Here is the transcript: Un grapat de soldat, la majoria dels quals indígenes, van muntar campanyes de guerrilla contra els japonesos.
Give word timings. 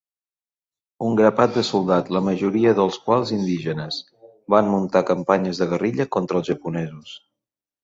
Un 1.09 1.17
grapat 1.19 1.51
de 1.57 1.63
soldat, 1.67 2.09
la 2.17 2.21
majoria 2.29 2.73
dels 2.79 2.97
quals 3.03 3.35
indígenes, 3.37 4.01
van 4.55 4.73
muntar 4.73 5.05
campanyes 5.13 5.63
de 5.63 5.71
guerrilla 5.77 6.11
contra 6.19 6.43
els 6.43 6.53
japonesos. 6.53 7.17